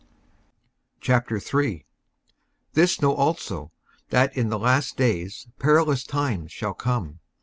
[1.01, 1.83] 55:003:001
[2.73, 3.71] This know also,
[4.09, 7.19] that in the last days perilous times shall come.